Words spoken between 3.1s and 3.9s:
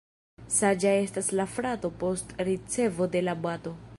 de la bato.